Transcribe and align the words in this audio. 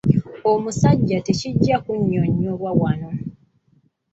Omusajja 0.51 1.17
tekijja 1.27 1.75
kunnyonnyolwa 1.85 2.71
wano. 2.81 3.11